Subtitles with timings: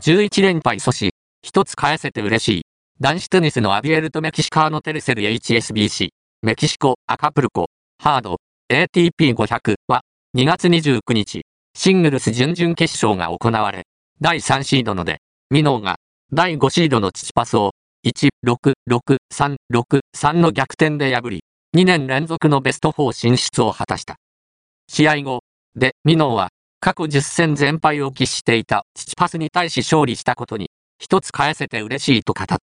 [0.00, 1.10] 11連敗阻止、
[1.40, 2.62] 一つ返せて嬉しい。
[3.00, 6.08] 男子テニスのアビエルとメキシカーノテレセル HSBC、
[6.42, 7.70] メキシコ、アカプルコ、
[8.02, 8.36] ハード、
[8.70, 10.02] ATP500 は、
[10.36, 13.84] 2月29日、シングルス準々決勝が行われ、
[14.20, 15.20] 第3シードので、
[15.50, 15.96] ミノーが、
[16.32, 17.70] 第5シードのチチパスを、
[18.04, 21.44] 1、6、6、3、6、3の逆転で破り、
[21.76, 24.16] 2年連続のベスト4進出を果たした。
[24.88, 25.44] 試合後、
[25.76, 26.48] で、ミノーは、
[26.84, 32.64] 過去10戦全敗を喫していた父パスに対し勝利したことに、一つ返せて嬉しいと語った。